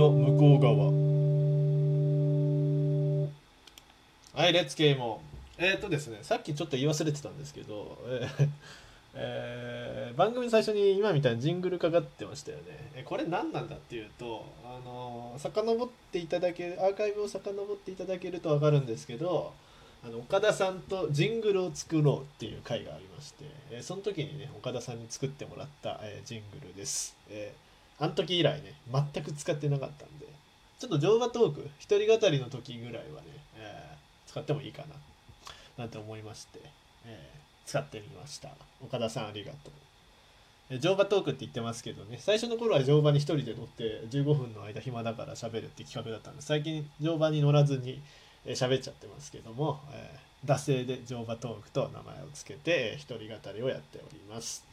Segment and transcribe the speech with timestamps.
[0.00, 0.86] の向こう側
[4.34, 5.16] はいレッツゲーム
[5.58, 8.48] えっ、ー、とですねさっきちょっと言い忘れてたんですけど、えー
[9.12, 12.92] えー、番組最初に今みたいにジングルかかってましたよね。
[12.94, 19.52] えこれ何なんだっていうと、あのー、遡っていただける、アーカイブを遡っていただけると分かるんですけど、
[20.04, 27.16] あの岡田さんとジングルを作ろうっていう回がありまして、えその時にね、岡田さんに作ってもらった、えジングルです。
[27.28, 27.69] えー、
[28.00, 30.26] あの時以来ね、全く使ってなかったんで、
[30.78, 34.96] ちょっと乗馬トーク、一人語りの時ぐらいはね、えー、使ってもいいかな、
[35.76, 36.60] なんて思いまして、
[37.06, 38.48] えー使ってみました。
[38.82, 39.70] 岡田さんありがと
[40.70, 40.78] う。
[40.80, 48.00] 乗馬トークって言ってますけどね最初の頃は乗馬に1人で乗って15分の間暇だから喋るって企画だったんで最近乗馬に乗らずに
[48.46, 54.69] 喋っちゃってますけども、えー、惰性で乗馬トークと名前を付けて一人語りをやっております。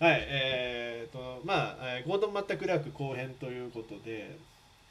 [0.00, 4.38] はいえーとまあゴードン・マッタ・クラーク後編ということで、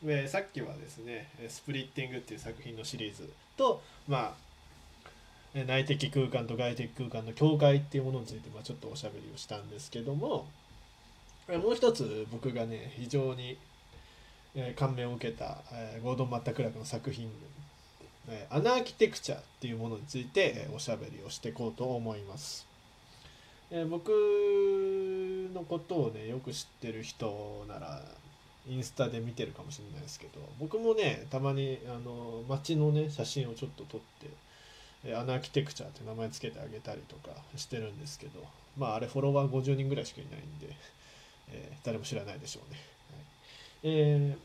[0.06, 4.38] えー、さっきはですね「スプリッティング」っていう作品のシリーズとま
[5.56, 10.46] あ内的空間と外的空間の境界っていうものについてまあちょっとおしゃべりをしたんですけども
[11.48, 13.58] もう一つ僕がね非常に
[14.76, 15.58] 感銘を受けた
[16.04, 17.32] ゴードン・マッタクラークの作品
[18.52, 22.69] アナーキテクチャっていうものについておしゃべりをしていこうと思います。
[23.72, 24.09] え僕
[25.53, 28.02] のことをねよく知ってる人なら
[28.67, 34.28] インスタで見てるかもしれないですけど僕もねたまにあの街のね写真をちょっと撮って
[35.06, 38.44] えアナーキテクチャって名前つけてあげたりとかしてるんですけど
[38.78, 40.75] まああれフォロワー50人ぐらいしかいないんで、
[41.52, 42.80] えー、誰も知らないでしょうね、
[43.12, 43.25] はい。
[43.84, 44.38] え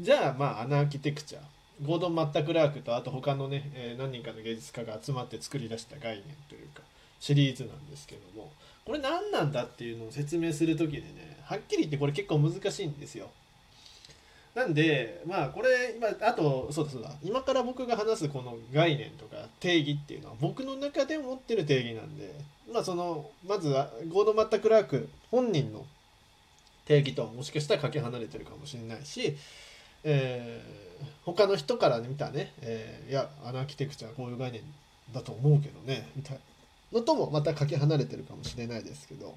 [0.00, 1.38] ー、じゃあまあアナーキテクチャ。
[1.84, 6.82] ゴードン・マッタ・クラークとあと他のね、え、何人かの芸術家が集まって作り出した概念というか
[7.20, 8.52] シリーズなんですけども
[8.84, 13.30] これ何なんだっていうのを説明する時でねはっきり言ってこれ結構難しいんですよ。
[14.54, 17.12] なんでまあこれ今あとそうだそうだ。
[17.22, 22.34] 今から僕が話すこの概念とか定義っていうのは僕の中で持ってる定義なんで
[22.72, 25.86] まあそのまずはゴードン・マッタ・クラーク本人の
[26.86, 29.36] 定義とはもしかしたらかけ離れてるかもしれないし、
[30.02, 34.62] えー、他の人から見たね、えー、いやアナーキテクチャはこういう概念
[35.12, 36.40] だと思うけどねみたいな。
[36.92, 39.34] のともまたかけ離れてるかもしれないですけど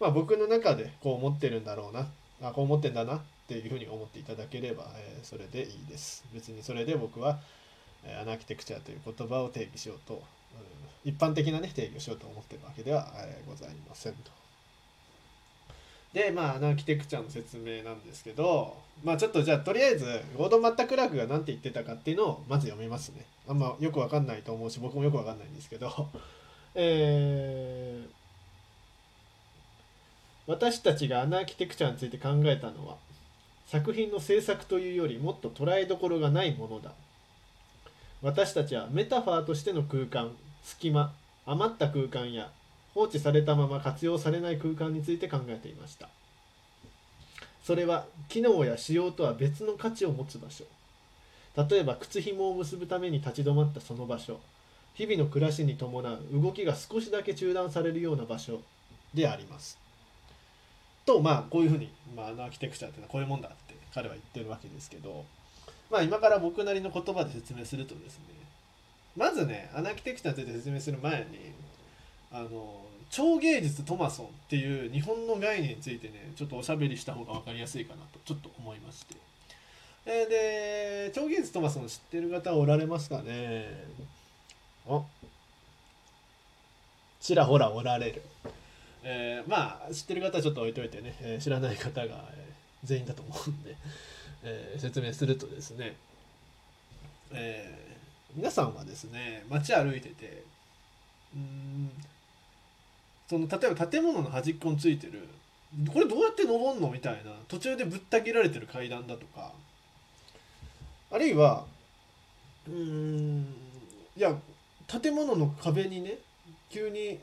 [0.00, 2.06] まあ僕の中でこう思ってるんだろうな
[2.42, 6.24] あこう思ってんだなっていうふうに思っていただければ、えー、それでいいです。
[6.32, 7.40] 別にそれで僕は、
[8.04, 10.22] えー、アナーキテクチャという言葉を定義しようと、
[11.04, 14.30] うん、一般的な、ね、定義をしようと思ってるわけでは、えー、ございませんと。
[16.12, 20.06] で、まあ、アナーキテクチャの説明なんですけど、まあちょっとじゃあとりあえず、
[20.36, 23.24] ゴードン・マッタ・クラークが何て言ってたかっていうのをまず読みますね。
[23.48, 26.08] あんまよくわかんないと思うし、僕もよくわかんないんですけど、
[26.74, 28.10] えー、
[30.46, 32.96] 私たちがアナーキテクチャについて考えたのは
[33.66, 36.92] 作品の制作というよりもっと捉えどころがないものだ。
[38.22, 40.32] 私たちはメタファーとしての空間
[40.62, 41.12] 隙間
[41.46, 42.50] 余った空間や
[42.94, 46.08] 放置されたまま活用されない空間について考えていました。
[47.62, 50.64] それは機能や仕様とは別の価値を持つ場所。
[51.56, 54.40] 例えば靴紐を結ぶために立ち止まったその場所。
[55.00, 58.60] 日々の暮らしに伴う動きが少しだけ中断されるような場所
[59.14, 59.78] であります
[61.06, 65.24] とまあこういうふうに、まあ、のアーキテクチャっていうのはこういうもんだって彼は言ってるわけですけど
[65.90, 68.24] まあ今から僕なりの言葉で説明するとですね
[69.16, 71.52] まずねアナーキテクチャについて説明する前に
[72.30, 79.14] あの超芸術トマソンっていう日本の概念についてねちょっとおしゃべりした方が分かりやすいかなとちょっと思いまして。
[80.04, 83.84] で超芸術トマソン知ってる方おられますかね？
[84.86, 85.04] お。
[87.20, 88.22] ちらほらおられる。
[89.02, 92.24] えー、まあ知ってる方はちょっと置いといてね、えー、知らない方が、
[92.84, 93.76] 全員だと思うんで、
[94.42, 95.96] えー、説明するとですね、
[97.32, 100.44] えー、皆さんはですね街歩いてて
[101.34, 101.90] うん
[103.28, 105.28] その例えば建物の端っこについてる
[105.92, 109.52] これどうやって登んのみたいな途中でぶった切られてる階段だとか
[111.12, 111.64] あるいは
[112.66, 113.54] うん
[114.16, 114.34] いや
[115.00, 116.18] 建物の壁にね
[116.68, 117.18] 急に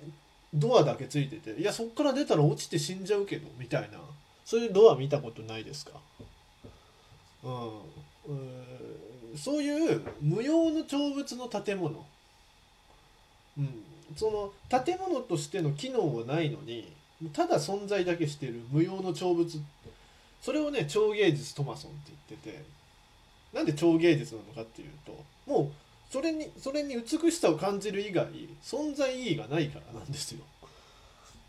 [0.54, 4.00] ドアだけついてていやそっから出たら落ちて死んじゃうけどみたいな。
[4.46, 5.92] そういうドア見たことないですか？
[7.44, 12.06] うん、そういう無用の長物の建物、
[13.58, 13.70] うん、
[14.16, 16.94] その建物としての機能はないのに
[17.34, 19.50] ただ存在だけしてる無用の長物。
[20.42, 22.00] それをね超芸術トマソンって
[22.30, 22.78] 言ってて。
[23.54, 25.72] なんで超芸術なのかっていうともう
[26.10, 28.28] それにそれに美しさを感じる以外
[28.64, 30.40] 存在意義がないからなんですよ。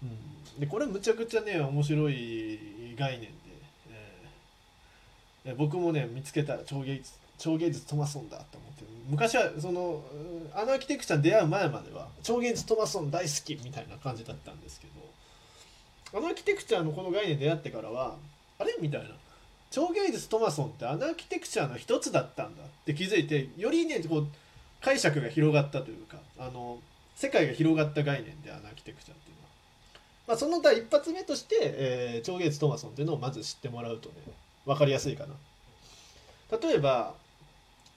[0.03, 3.29] うん、でこれむちゃくちゃね面白い概念で、
[3.91, 4.27] え
[5.47, 10.03] え僕もね見つけたら超芸術超芸術トマソンだと思って昔はその
[10.55, 14.87] あのアーキテクチャに出会う前までは超芸術トマソン大好きみたいな感じだったんですけ
[16.13, 18.17] どあのアーキテクチャのこの概念出会ってからは
[18.59, 19.11] あれみたいな。
[19.71, 24.29] 超芸術トマソンってアナーキテクチャの一つだったんだって気づいてよりねこう
[24.81, 26.79] 解釈が広がったというかあの
[27.15, 29.49] 世界が広がった概念でアナーキテクチャっていうのは、
[30.29, 34.15] まあ、その第一発目として、えー、超芸術トマソンっていうのをまず知ってもらうとね
[34.65, 35.35] 分かりやすいかな。
[36.63, 37.15] 例えば、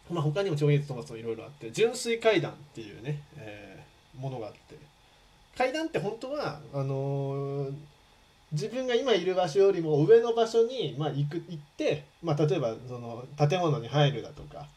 [0.09, 4.59] まあ、他にも超芸術トマソンいろいろあって純粋階段っていうね、えー、ものがあって。
[5.57, 7.73] 階段って本当はあのー
[8.51, 14.67] 自分が今いる場所よりも上の場所に、まあ、行く行って、まあ、例えばその建物に入るだとか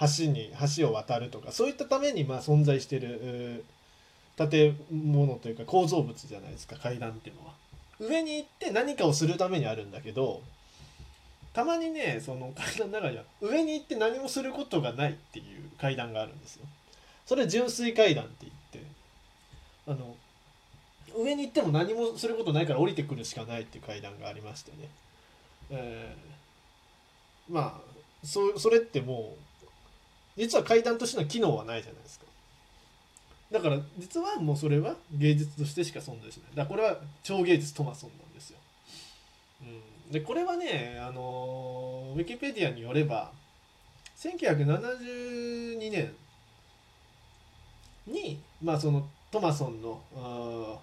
[0.00, 3.64] 橋に橋を渡るとかそういったためにまあ存在してる
[4.36, 7.54] 建物というか構造物じゃないですか階段っていうのは。
[8.00, 10.42] 上に行って何かをするためにあるんだけど
[11.52, 16.66] たまにねその階段の中には上に行って何もすることがないっていう階段があるんですよ。
[17.24, 18.90] それ純粋階段って言って
[19.86, 20.16] あの
[21.16, 24.88] 上に行っても何もすることないから降りてくるしかないっていう階段がありましてね、
[25.70, 29.53] えー、まあそそれってもう
[30.36, 32.24] 実は階段としての機能はないじゃないですか。
[33.52, 36.56] だから実はもうそれは芸術としてしか存在しない。
[36.56, 38.58] だからこれは超芸術トマソンなんですよ、
[39.62, 43.30] うん、でこれはねあのウィキペディアによれば
[44.18, 46.14] 1972年
[48.06, 50.80] にまあそのトマソンの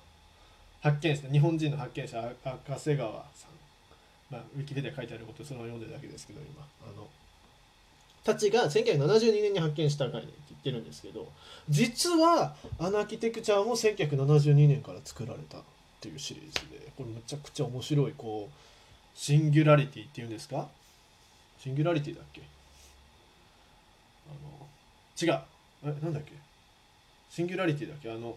[0.82, 6.66] 発見者日本人の発見者赤瀬川さん、まあ、ウィキペディア書いてあることそのまま読んでるだけですけど今。
[6.84, 7.08] あの
[8.24, 11.28] たちが1972年に発見した概念って言ってるんですけど
[11.70, 15.62] 実はアナーキテクチャーも1972年から作られたっ
[16.00, 20.68] ていうシリーズでこれむちゃくちゃ面白いこうシンギュラリティっていうんですか？
[21.60, 22.42] シンギュラリティだっけ？
[24.30, 24.34] あ
[25.28, 25.42] の違う。
[25.84, 26.32] えなんだっけ？
[27.30, 28.10] シンギュラリティだっけ？
[28.12, 28.36] あの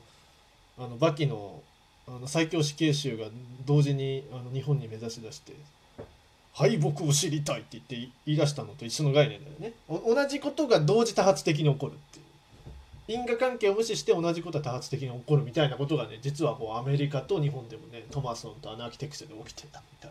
[0.79, 1.63] あのバキの
[2.09, 3.27] あの最強死刑囚が
[3.65, 5.53] 同時にあの日本に目指し出して
[6.55, 7.97] 敗北を知りたいって言って
[8.27, 9.73] 言い出したのと一緒の概念だよね。
[9.89, 12.25] 同じことが同時多発的に起こるっていう。
[13.07, 20.09] 因果関係を無視して同じことは多発的に起こるみたいなことがね実はこうアメリカと日本でもねトマソンとアナーキテクチャで起きてたみた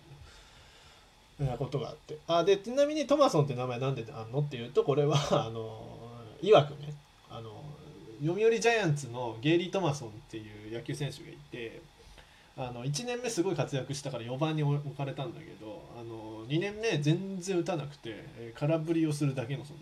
[1.45, 2.17] いなことがあって。
[2.27, 5.81] あでちなみにトマソンって名前なんであんのっていうとこれはあの
[6.41, 6.93] いわくね。
[7.29, 7.63] あの
[8.21, 11.81] 読売ジャイアンツのゲイリー・トマソンっていう野球選手がいて
[12.55, 19.79] あの1年目すごい活躍したから4番に置かれたんだけどあの2年目全然打たなくて空振りをするだけの存在だっ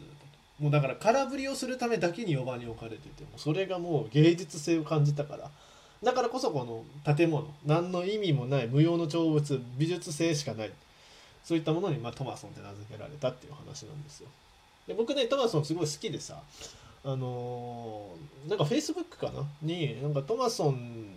[0.57, 5.49] たもうだから空振りをするためだけに4番に置かれててもそれがもう芸術性を感じたから。
[6.03, 10.71] だからこそこの建物何の意味もない無用の長物美術性しかない。
[11.43, 14.27] そういったものに、まあ、トマソンって名付けられたっていう話なんですよ。
[14.87, 16.41] で僕ねトマソンすごい好きでさ
[17.03, 19.43] あのー、なんかフェイスブックかな？
[19.61, 21.13] になんかトマソン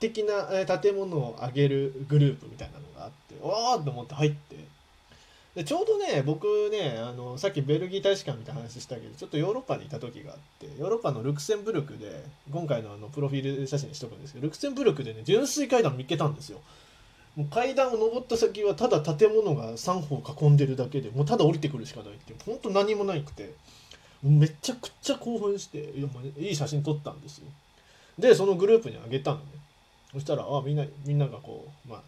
[0.00, 4.56] 的な建物を上げるグループみたいなのがあってわーと思って入って。
[5.54, 12.22] でちょうどね僕ねあのさっきベルギー大使館みたいな話したけどちょっとヨーロッパにいた時があってヨーロッパのルクセンブルクで
[12.52, 16.60] 今回のあのプロフィール写真にしとくんですけどルクセンブルクでね純粋階段見っけたんですよ。
[17.34, 23.54] もう階段を上った先はただ建物が3歩囲んでるだけでもうただ降りてくるしかないっていう本当何もなくて。
[24.22, 26.08] めちゃくちゃ興奮してい
[26.38, 27.46] いい写真撮ったんですよ。
[28.18, 29.44] でそのグループにあげたのね。
[30.12, 32.02] そしたらあみんなみんながこうまあ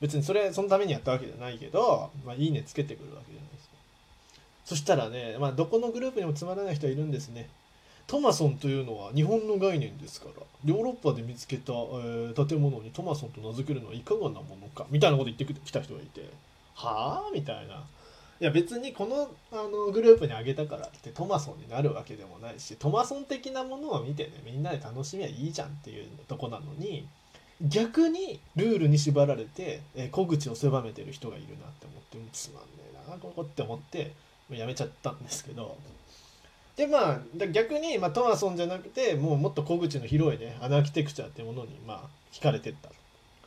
[0.00, 3.74] 別にそれそのためにやったわけじゃないけど、まあ、いいねつけてくるわけじゃないですか。
[4.64, 7.48] そしたらね、まあ、どこのグループにもつまらない人はいるんですね。
[8.06, 16.30] トマソンというのは日本の概念ですからヨーロッパで見つけた、えー、建物にトマソンと名付けるのはいかがなものかみたいなこと言ってきた人がいて
[16.74, 17.30] はあ？
[17.34, 17.82] みたいな。
[18.40, 27.08] いや別にこのあのグループにあげたからってトマソンになるわけでもないしトマソン的なものを見てねみんなで楽しみはいいじゃんっていうとこなのに
[27.60, 32.68] 逆にルールに縛られて、え小口を狭めてる人がいるなって思ってつまんね
[33.08, 34.12] えなここって思って
[34.48, 35.76] やめちゃったんですけど。
[36.76, 42.90] でまあ逆に、まあ、トマソンじゃなくてもうもっと小口の広いねアナーキテクチャっていうものにまあ惹かれてった。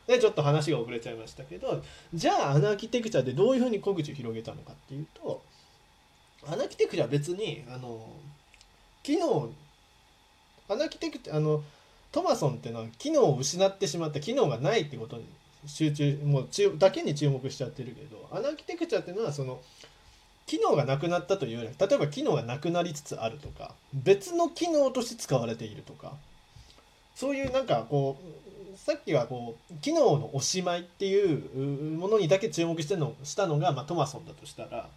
[0.06, 1.82] でちょっと話が遅れちゃいましたけど
[2.12, 5.42] じゃあアナーキテクチャでどういうふうに小口を広げたのかっていうと
[6.46, 8.06] アナーキテクチャは別にあの
[9.02, 9.50] 機能
[10.68, 11.62] アナーキテクチャあの
[12.10, 15.24] トマソンっていうのは機能を失ってしまった機能がないってことに
[15.66, 19.60] 集中もう中だけに注目しちゃってるけどアナーキテクチャっていうのはその
[20.46, 26.14] 機能がなくなったというより例えば機能がなくなりつつあるとか別の機能として使われているとか
[27.14, 28.51] そういうなんかこう
[28.84, 34.88] さっきはこう機能のおしまいっていうものにだけ注目してのしたのが、まあ、トマソンだとしたら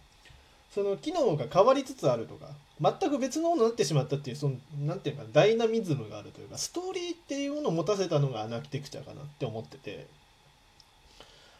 [0.74, 2.48] その機能が変わりつつあるとか
[2.80, 10.08] 全く別のものになってしまったっていうそのなんていうかダイナミズムがあるというかストーリーっていうものを持たせたのがアナキテクチャかなって思ってて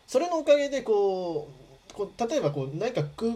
[0.08, 1.48] それのおかげでこ
[1.92, 3.34] うこう例えばこう何か空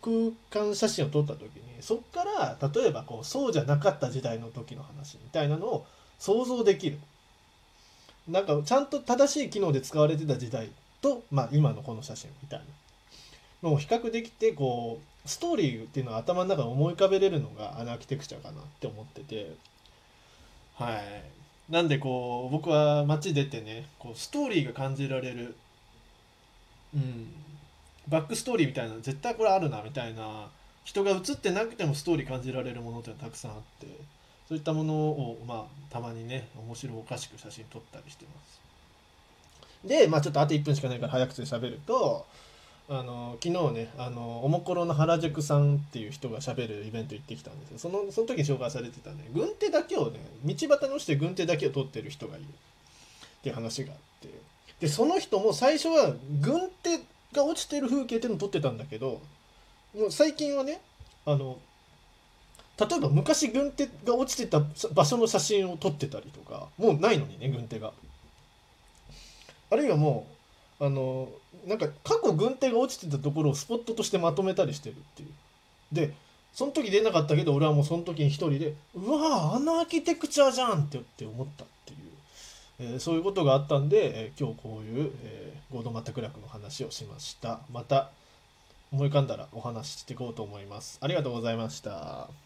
[0.00, 5.86] 空間写真を撮った時にそこから例えばこうそうじゃなかった時代の時の話みたいなのを
[6.18, 6.98] 想像できる。
[8.30, 10.70] なんかちゃんと正しい機能で使われてた時代
[11.00, 12.58] と、まあ、今のこの写真みたい
[13.62, 19.54] なのを比較できてこうストーリーっていうのは頭の中に思い浮かべれるのがアナーキテクチャかなって思ってて。
[20.74, 21.72] はい。
[21.72, 25.54] なんでこう僕は街出てねこうストーリーが感じられる
[26.92, 27.28] うん
[28.08, 30.48] バックストーリーみたいな絶対これあるなみたいな
[30.82, 33.86] 人が映ってなくてもストーリー感じられるものってたくさんあって。
[34.50, 38.60] そういったものをまあたまにね面白おかしく写真撮ったりしてます。
[39.86, 42.26] でまあちょっとあと1分しかないから早口で喋ると
[42.88, 47.78] あの昨日ねあのおもころの原宿さんっていう人がしゃべるイベント行ってきたんですよ。
[47.78, 52.44] そのその時に紹介されてたね軍手だけをね道端に落ちて軍手だけを取ってる人がいる。
[52.44, 54.28] っていう話があって。
[54.80, 56.98] でその人も最初は軍手
[57.32, 59.20] が落ちてる風景っていうのを撮ってたんだけど
[59.96, 60.80] もう最近はね
[61.24, 61.58] あの
[62.80, 64.60] 例えば昔軍手が落ちてた
[64.94, 67.92] 場所の写真を撮ってたりとかもうないのにね軍手が。
[69.70, 70.26] あるいはも
[70.80, 71.28] うあの
[71.66, 75.28] なんか過去軍手が落ちてたところをスポットとしてまとめたりしてるっていう。
[75.92, 76.14] で
[76.52, 81.98] その時出なかったけど俺はもうその時に一人で「うわああのアーキテクチャじゃん!」ってって思ったっていう、
[82.80, 87.60] えー、そういうことがあったんで、えー、今日こういう、えー、ゴードマタクラクの話をしました。
[87.70, 88.10] また
[88.90, 90.98] 思い浮かんだらお話ししていこうと思います。
[91.00, 92.30] ありがとうございました。